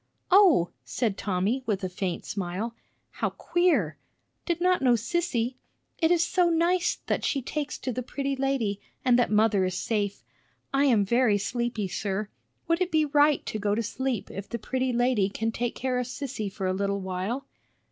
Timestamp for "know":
4.81-4.93